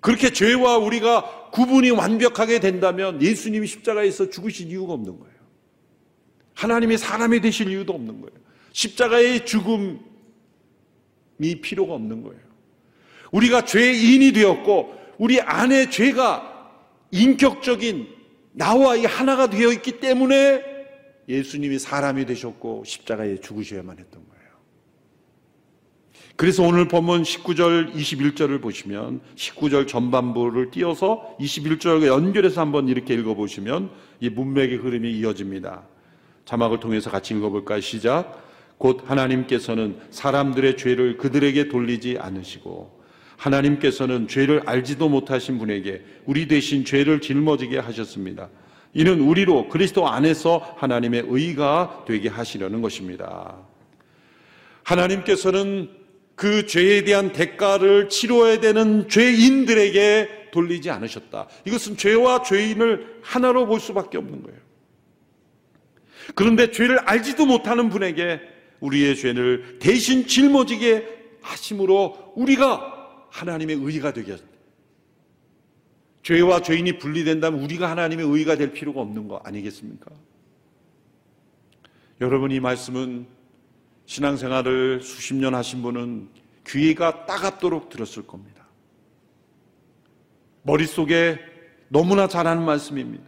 [0.00, 5.34] 그렇게 죄와 우리가 구분이 완벽하게 된다면 예수님이 십자가에서 죽으신 이유가 없는 거예요.
[6.54, 8.38] 하나님이 사람이 되실 이유도 없는 거예요.
[8.72, 9.98] 십자가의 죽음이
[11.62, 12.40] 필요가 없는 거예요.
[13.32, 16.72] 우리가 죄인이 되었고 우리 안에 죄가
[17.10, 18.17] 인격적인
[18.52, 20.62] 나와 이 하나가 되어 있기 때문에
[21.28, 24.38] 예수님이 사람이 되셨고 십자가에 죽으셔야만 했던 거예요.
[26.36, 34.30] 그래서 오늘 본문 19절, 21절을 보시면 19절 전반부를 띄어서 21절과 연결해서 한번 이렇게 읽어보시면 이
[34.30, 35.82] 문맥의 흐름이 이어집니다.
[36.44, 37.80] 자막을 통해서 같이 읽어볼까요?
[37.80, 38.46] 시작.
[38.78, 42.97] 곧 하나님께서는 사람들의 죄를 그들에게 돌리지 않으시고
[43.38, 48.50] 하나님께서는 죄를 알지도 못하신 분에게 우리 대신 죄를 짊어지게 하셨습니다.
[48.94, 53.56] 이는 우리로 그리스도 안에서 하나님의 의가 되게 하시려는 것입니다.
[54.82, 55.88] 하나님께서는
[56.34, 61.48] 그 죄에 대한 대가를 치러야 되는 죄인들에게 돌리지 않으셨다.
[61.64, 64.58] 이것은 죄와 죄인을 하나로 볼 수밖에 없는 거예요.
[66.34, 68.40] 그런데 죄를 알지도 못하는 분에게
[68.80, 71.06] 우리의 죄를 대신 짊어지게
[71.42, 72.97] 하심으로 우리가
[73.30, 74.36] 하나님의 의가 되게
[76.22, 80.10] 죄와 죄인이 분리된다면 우리가 하나님의 의가 될 필요가 없는 거 아니겠습니까?
[82.20, 83.26] 여러분 이 말씀은
[84.06, 86.28] 신앙생활을 수십 년 하신 분은
[86.66, 88.66] 귀가 따갑도록 들었을 겁니다.
[90.62, 91.38] 머릿속에
[91.88, 93.24] 너무나 잘하는 말씀입니다.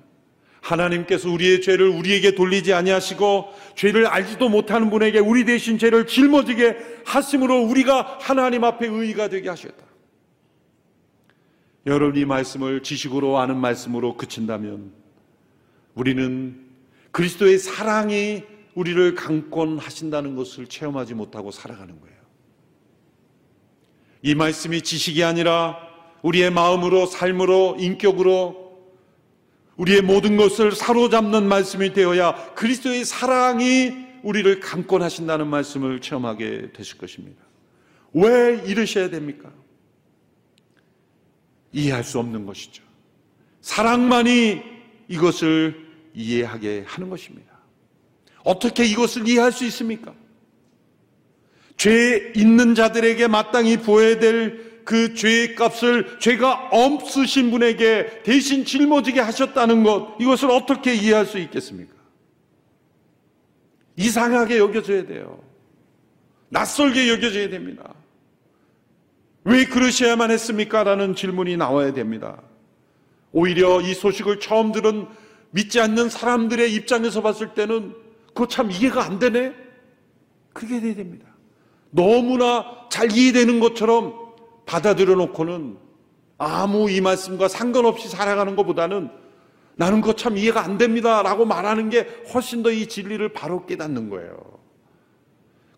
[0.60, 7.62] 하나님께서 우리의 죄를 우리에게 돌리지 아니하시고 죄를 알지도 못하는 분에게 우리 대신 죄를 짊어지게 하심으로
[7.62, 9.89] 우리가 하나님 앞에 의의가 되게 하셨다.
[11.86, 14.92] 여러분이 말씀을 지식으로 아는 말씀으로 그친다면
[15.94, 16.66] 우리는
[17.10, 22.16] 그리스도의 사랑이 우리를 강권하신다는 것을 체험하지 못하고 살아가는 거예요.
[24.22, 25.76] 이 말씀이 지식이 아니라
[26.22, 28.60] 우리의 마음으로, 삶으로, 인격으로
[29.76, 37.42] 우리의 모든 것을 사로잡는 말씀이 되어야 그리스도의 사랑이 우리를 강권하신다는 말씀을 체험하게 되실 것입니다.
[38.12, 39.50] 왜 이러셔야 됩니까?
[41.72, 42.82] 이해할 수 없는 것이죠.
[43.60, 44.62] 사랑만이
[45.08, 47.50] 이것을 이해하게 하는 것입니다.
[48.42, 50.14] 어떻게 이것을 이해할 수 있습니까?
[51.76, 59.84] 죄 있는 자들에게 마땅히 부어야 될 그 죄의 값을 죄가 없으신 분에게 대신 짊어지게 하셨다는
[59.84, 61.94] 것, 이것을 어떻게 이해할 수 있겠습니까?
[63.94, 65.40] 이상하게 여겨져야 돼요.
[66.48, 67.94] 낯설게 여겨져야 됩니다.
[69.44, 70.84] 왜 그러셔야만 했습니까?
[70.84, 72.40] 라는 질문이 나와야 됩니다.
[73.32, 75.06] 오히려 이 소식을 처음 들은
[75.50, 77.94] 믿지 않는 사람들의 입장에서 봤을 때는
[78.28, 79.54] 그거 참 이해가 안 되네?
[80.52, 81.26] 그게 돼야 됩니다.
[81.90, 84.14] 너무나 잘 이해되는 것처럼
[84.66, 85.76] 받아들여 놓고는
[86.38, 89.10] 아무 이 말씀과 상관없이 살아가는 것보다는
[89.76, 91.22] 나는 그거 참 이해가 안 됩니다.
[91.22, 94.59] 라고 말하는 게 훨씬 더 이 진리를 바로 깨닫는 거예요.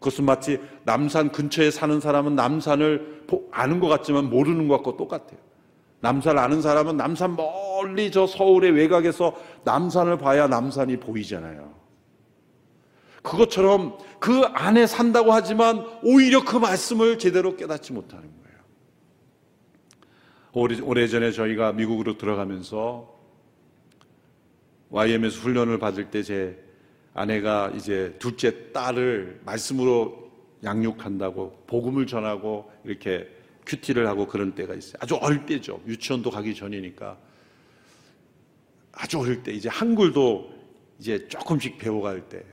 [0.03, 5.39] 그것은 마치 남산 근처에 사는 사람은 남산을 아는 것 같지만 모르는 것과 똑같아요.
[6.01, 9.35] 남산 아는 사람은 남산 멀리 저 서울의 외곽에서
[9.65, 11.73] 남산을 봐야 남산이 보이잖아요.
[13.23, 18.59] 그것처럼 그 안에 산다고 하지만 오히려 그 말씀을 제대로 깨닫지 못하는 거예요.
[20.53, 23.09] 오래, 오래전에 저희가 미국으로 들어가면서
[24.91, 26.72] YM에서 훈련을 받을 때 제
[27.15, 30.31] 아내가 이제 둘째 딸을 말씀으로
[30.65, 33.29] 양육한다고 복음을 전하고 이렇게
[33.67, 34.95] 큐티를 하고 그런 때가 있어요.
[35.01, 35.81] 아주 어릴 때죠.
[35.87, 37.19] 유치원도 가기 전이니까.
[38.93, 40.53] 아주 어릴 때 이제 한글도
[40.99, 42.45] 이제 조금씩 배워갈 때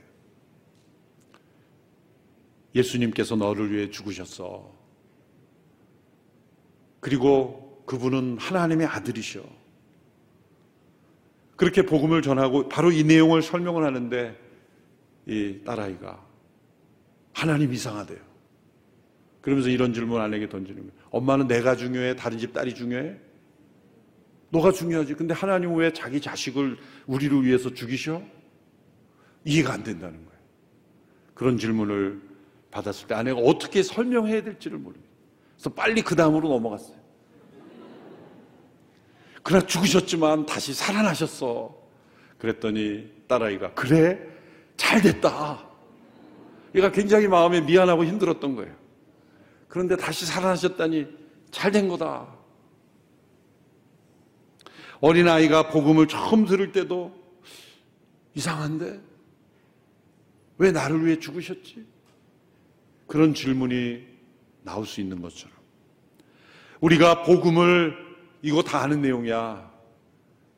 [2.74, 4.72] 예수님께서 너를 위해 죽으셨어.
[7.00, 9.42] 그리고 그분은 하나님의 아들이셔.
[11.56, 14.49] 그렇게 복음을 전하고 바로 이 내용을 설명을 하는데
[15.30, 16.26] 이 딸아이가
[17.32, 18.18] 하나님 이상하대요.
[19.40, 20.92] 그러면서 이런 질문 아내에게 던지는 거예요.
[21.10, 22.16] 엄마는 내가 중요해?
[22.16, 23.16] 다른 집 딸이 중요해?
[24.50, 25.14] 너가 중요하지.
[25.14, 28.20] 근데 하나님 왜 자기 자식을 우리를 위해서 죽이셔?
[29.44, 30.40] 이해가 안 된다는 거예요.
[31.34, 32.20] 그런 질문을
[32.72, 35.10] 받았을 때 아내가 어떻게 설명해야 될지를 모르겠어요.
[35.54, 36.98] 그래서 빨리 그 다음으로 넘어갔어요.
[39.44, 41.72] 그러나 죽으셨지만 다시 살아나셨어.
[42.36, 44.39] 그랬더니 딸아이가 그래?
[44.80, 45.62] 잘 됐다.
[46.74, 48.74] 얘가 굉장히 마음에 미안하고 힘들었던 거예요.
[49.68, 51.06] 그런데 다시 살아나셨다니
[51.50, 52.26] 잘 된 거다.
[55.00, 57.14] 어린아이가 복음을 처음 들을 때도
[58.34, 59.00] 이상한데?
[60.56, 61.86] 왜 나를 위해 죽으셨지?
[63.06, 64.06] 그런 질문이
[64.62, 65.54] 나올 수 있는 것처럼.
[66.80, 67.94] 우리가 복음을
[68.40, 69.70] 이거 다 아는 내용이야.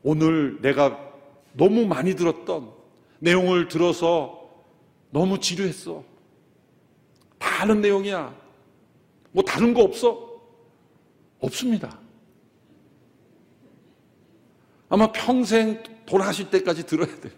[0.05, 0.97] 오늘 내가
[1.55, 2.82] 너무 많이 들었던
[3.27, 4.51] 내용을 들어서
[5.11, 6.03] 너무 지루했어.
[7.39, 8.35] 다 아는 내용이야.
[9.31, 10.41] 뭐 다른 거 없어?
[11.39, 11.99] 없습니다.
[14.89, 17.31] 아마 평생 돌아가실 때까지 들어야 돼.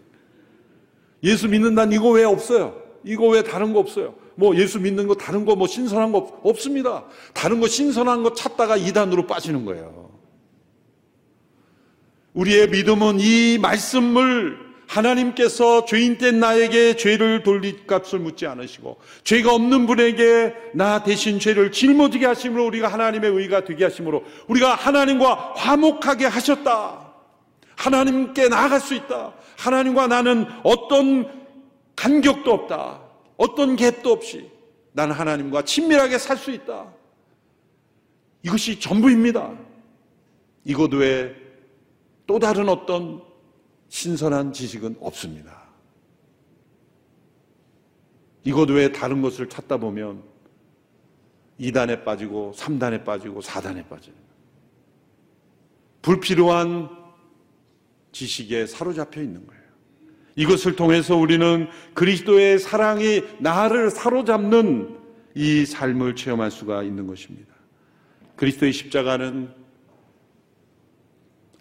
[1.23, 2.83] 예수 믿는다는 이거 왜 없어요?
[3.05, 4.15] 이거 왜 다른 거 없어요?
[4.37, 7.05] 뭐 예수 믿는 거 다른 거 뭐 신선한 거 없 습니다.
[7.35, 10.11] 다른 거 신선한 거 찾다가 이단으로 빠지는 거예요.
[12.33, 14.64] 우리의 믿음은 이 말씀을
[14.95, 21.73] 하나님께서 죄인 된 나에게 죄를 돌릴 값을 묻지 않으시고 죄가 없는 분에게 나 대신 죄를
[21.73, 27.13] 짊어지게 하심으로 우리가 하나님의 의가 되게 하심으로 우리가 하나님과 화목하게 하셨다.
[27.77, 29.35] 하나님께 나아갈 수 있다.
[29.59, 31.29] 하나님과 나는 어떤
[31.97, 33.01] 간격도 없다.
[33.37, 34.49] 어떤 갭도 없이
[34.93, 36.87] 나는 하나님과 친밀하게 살 수 있다.
[38.45, 39.51] 이것이 전부입니다.
[40.65, 41.35] 이것 외에
[42.27, 43.23] 또 다른 어떤
[43.95, 45.69] 신선한 지식은 없습니다.
[48.43, 50.21] 이것 외에 다른 것을 찾다 보면
[51.61, 54.17] 2단에 빠지고 3단에 빠지고 4단에 빠져요.
[56.03, 56.91] 불필요한
[58.11, 59.63] 지식에 사로잡혀 있는 거예요.
[60.35, 64.99] 이것을 통해서 우리는 그리스도의 사랑이 나를 사로잡는
[65.37, 67.55] 이 삶을 체험할 수가 있는 것입니다.
[68.35, 69.64] 그리스도의 십자가는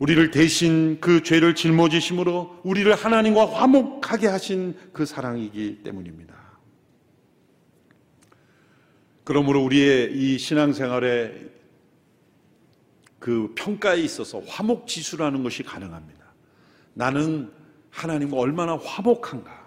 [0.03, 6.35] 우리를 대신 그 죄를 짊어지심으로 우리를 하나님과 화목하게 하신 그 사랑이기 때문입니다.
[9.23, 11.49] 그러므로 우리의 이 신앙생활에
[13.17, 16.25] 그 평가에 있어서 화목 지수라는 것이 가능합니다.
[16.93, 17.49] 나는
[17.89, 19.65] 하나님과 얼마나 화목한가.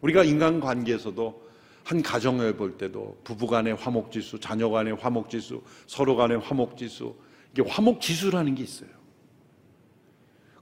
[0.00, 1.48] 우리가 인간 관계에서도
[1.84, 6.76] 한 가정을 볼 때도 부부 간의 화목 지수, 자녀 간의 화목 지수, 서로 간의 화목
[6.76, 7.14] 지수,
[7.52, 8.97] 이게 화목 지수라는 게 있어요.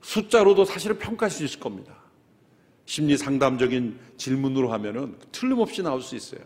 [0.03, 1.95] 숫자로도 사실은 평가할 수 있을 겁니다.
[2.85, 6.41] 심리 상담적인 질문으로 하면은 틀림없이 나올 수 있어요.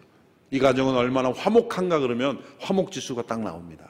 [0.50, 3.88] 이 가정은 얼마나 화목한가 그러면 화목 지수가 딱 나옵니다.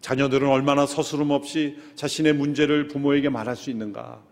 [0.00, 4.22] 자녀들은 얼마나 서스름 없이 자신의 문제를 부모에게 말할 수 있는가.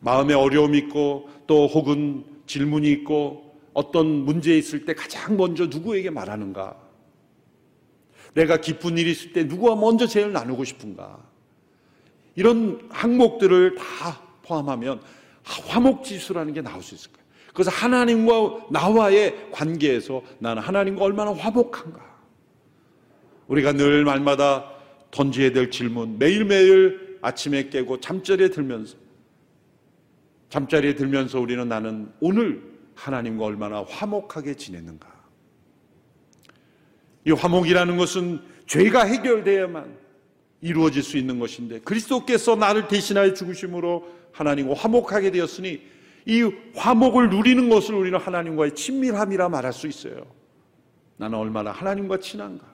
[0.00, 6.76] 마음에 어려움이 있고 또 혹은 질문이 있고 어떤 문제 있을 때 가장 먼저 누구에게 말하는가?
[8.34, 11.27] 내가 기쁜 일이 있을 때 누구와 먼저 제일 나누고 싶은가?
[12.38, 15.00] 이런 항목들을 다 포함하면
[15.42, 17.26] 화목지수라는 게 나올 수 있을 거예요.
[17.52, 22.00] 그래서 하나님과 나와의 관계에서 나는 하나님과 얼마나 화목한가?
[23.48, 24.70] 우리가 늘 말마다
[25.10, 28.96] 던져야 될 질문, 매일매일 아침에 깨고 잠자리에 들면서,
[30.48, 32.62] 잠자리에 들면서 우리는 나는 오늘
[32.94, 35.08] 하나님과 얼마나 화목하게 지냈는가?
[37.24, 40.07] 이 화목이라는 것은 죄가 해결되어야만
[40.60, 45.80] 이루어질 수 있는 것인데 그리스도께서 나를 대신하여 죽으심으로 하나님과 화목하게 되었으니
[46.26, 50.26] 이 화목을 누리는 것을 우리는 하나님과의 친밀함이라 말할 수 있어요.
[51.16, 52.66] 나는 얼마나 하나님과 친한가?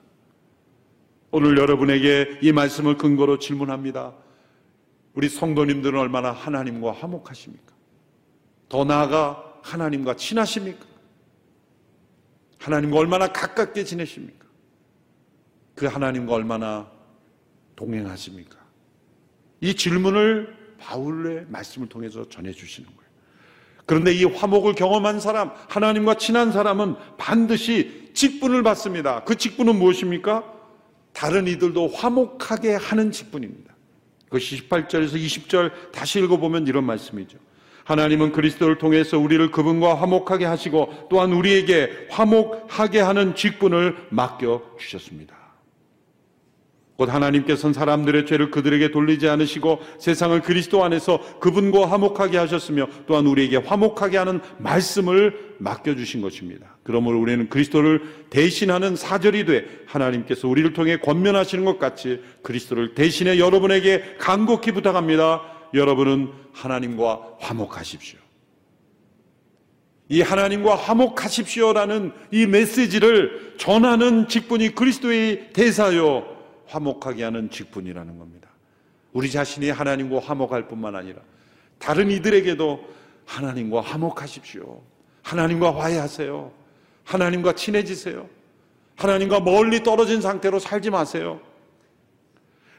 [1.31, 4.13] 오늘 여러분에게 이 말씀을 근거로 질문합니다.
[5.13, 7.73] 우리 성도님들은 얼마나 하나님과 화목하십니까?
[8.67, 10.85] 더 나아가 하나님과 친하십니까?
[12.59, 14.45] 하나님과 얼마나 가깝게 지내십니까?
[15.75, 16.91] 그 하나님과 얼마나
[17.75, 18.57] 동행하십니까?
[19.61, 23.05] 이 질문을 바울의 말씀을 통해서 전해주시는 거예요.
[23.85, 29.23] 그런데 이 화목을 경험한 사람, 하나님과 친한 사람은 반드시 직분을 받습니다.
[29.23, 30.43] 그 직분은 무엇입니까?
[31.13, 33.73] 다른 이들도 화목하게 하는 직분입니다.
[34.25, 37.37] 그것이 18절에서 20절 다시 읽어보면 이런 말씀이죠.
[37.85, 45.44] 하나님은 그리스도를 통해서 우리를 그분과 화목하게 하시고 또한 우리에게 화목하게 하는 직분을 맡겨 주셨습니다.
[46.97, 53.57] 곧 하나님께서는 사람들의 죄를 그들에게 돌리지 않으시고 세상을 그리스도 안에서 그분과 화목하게 하셨으며 또한 우리에게
[53.57, 56.77] 화목하게 하는 말씀을 맡겨주신 것입니다.
[56.83, 64.15] 그러므로 우리는 그리스도를 대신하는 사절이 돼 하나님께서 우리를 통해 권면하시는 것 같이 그리스도를 대신해 여러분에게
[64.17, 65.41] 간곡히 부탁합니다.
[65.73, 68.19] 여러분은 하나님과 화목하십시오.
[70.07, 76.34] 이 하나님과 화목하십시오라는 이 메시지를 전하는 직분이 그리스도의 대사요
[76.67, 78.49] 화목하게 하는 직분이라는 겁니다.
[79.13, 81.21] 우리 자신이 하나님과 화목할 뿐만 아니라
[81.79, 82.85] 다른 이들에게도
[83.25, 84.81] 하나님과 화목하십시오.
[85.23, 86.51] 하나님과 화해하세요.
[87.03, 88.27] 하나님과 친해지세요.
[88.95, 91.39] 하나님과 멀리 떨어진 상태로 살지 마세요.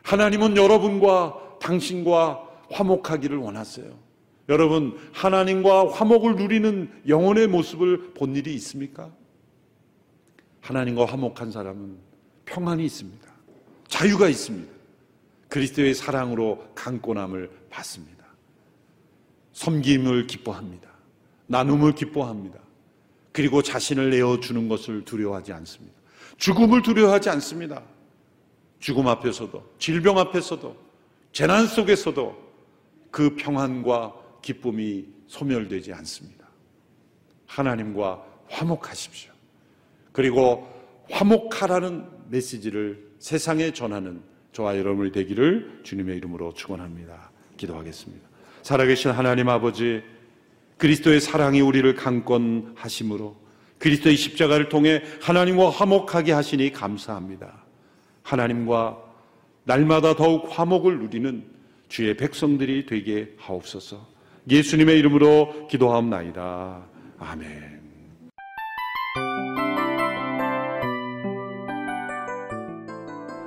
[0.02, 4.06] 하나님은 여러분과 당신과 화목하기를 원하세요.
[4.48, 9.10] 여러분, 하나님과 화목을 누리는 영혼의 모습을 본 일이 있습니까?
[10.60, 11.98] 하나님과 화목한 사람은
[12.44, 13.35] 평안이 있습니다.
[13.88, 14.72] 자유가 있습니다.
[15.48, 18.24] 그리스도의 사랑으로 강권함을 받습니다.
[19.52, 20.90] 섬김을 기뻐합니다.
[21.46, 22.58] 나눔을 기뻐합니다.
[23.32, 25.96] 그리고 자신을 내어주는 것을 두려워하지 않습니다.
[26.38, 27.82] 죽음을 두려워하지 않습니다.
[28.78, 30.76] 죽음 앞에서도, 질병 앞에서도,
[31.32, 32.46] 재난 속에서도
[33.10, 36.46] 그 평안과 기쁨이 소멸되지 않습니다.
[37.46, 39.32] 하나님과 화목하십시오.
[40.12, 40.68] 그리고
[41.10, 44.20] 화목하라는 메시지를 세상에 전하는
[44.52, 47.32] 저와 여러분이 되기를 주님의 이름으로 축원합니다.
[47.56, 48.24] 기도하겠습니다.
[48.62, 50.00] 살아계신 하나님 아버지
[50.76, 53.36] 그리스도의 사랑이 우리를 강권하심으로
[53.80, 57.64] 그리스도의 십자가를 통해 하나님과 화목하게 하시니 감사합니다.
[58.22, 59.02] 하나님과
[59.64, 61.46] 날마다 더욱 화목을 누리는
[61.88, 64.06] 주의 백성들이 되게 하옵소서.
[64.48, 66.86] 예수님의 이름으로 기도하옵나이다.
[67.18, 67.75] 아멘.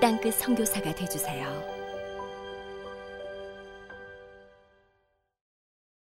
[0.00, 1.79] 땅끝 성교사가 되주세요